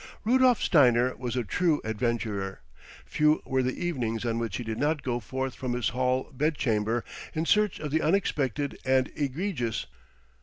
Rudolf 0.23 0.59
Steiner 0.59 1.15
was 1.15 1.35
a 1.35 1.43
true 1.43 1.79
adventurer. 1.83 2.61
Few 3.05 3.39
were 3.45 3.61
the 3.61 3.79
evenings 3.85 4.25
on 4.25 4.39
which 4.39 4.57
he 4.57 4.63
did 4.63 4.79
not 4.79 5.03
go 5.03 5.19
forth 5.19 5.53
from 5.53 5.73
his 5.73 5.89
hall 5.89 6.31
bedchamber 6.33 7.03
in 7.35 7.45
search 7.45 7.79
of 7.79 7.91
the 7.91 8.01
unexpected 8.01 8.79
and 8.83 9.05
the 9.13 9.23
egregious. 9.25 9.85